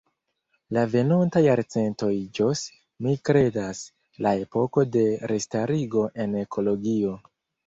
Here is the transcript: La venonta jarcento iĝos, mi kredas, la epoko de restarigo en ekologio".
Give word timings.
La 0.77 0.83
venonta 0.93 1.41
jarcento 1.47 2.09
iĝos, 2.19 2.63
mi 3.07 3.13
kredas, 3.29 3.83
la 4.27 4.33
epoko 4.47 4.87
de 4.97 5.05
restarigo 5.35 6.09
en 6.27 6.37
ekologio". 6.43 7.15